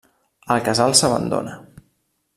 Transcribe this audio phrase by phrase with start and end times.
[0.55, 1.55] El Casal s'abandona.